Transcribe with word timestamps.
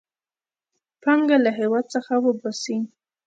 پانګه 1.01 1.37
له 1.45 1.51
هېواد 1.59 1.85
څخه 1.93 2.13
وباسي. 2.25 2.77